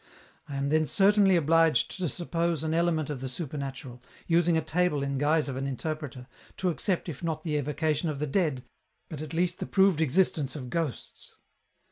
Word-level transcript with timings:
I 0.49 0.55
am 0.57 0.69
then 0.69 0.87
certainly 0.87 1.35
obliged 1.35 1.95
to 1.99 2.09
suppose 2.09 2.63
an 2.63 2.73
element 2.73 3.11
of 3.11 3.21
the 3.21 3.29
super 3.29 3.55
natural, 3.59 4.01
using 4.25 4.57
a 4.57 4.61
table 4.63 5.03
in 5.03 5.19
guise 5.19 5.47
of 5.47 5.57
an 5.57 5.67
interpreter, 5.67 6.25
to 6.57 6.69
accept 6.69 7.07
if 7.07 7.21
not 7.23 7.43
the 7.43 7.55
evocation 7.55 8.09
of 8.09 8.17
the 8.17 8.25
dead, 8.25 8.63
but 9.09 9.21
at 9.21 9.35
least 9.35 9.59
the 9.59 9.67
proved 9.67 10.01
existence 10.01 10.55
of 10.55 10.71
ghosts. 10.71 11.35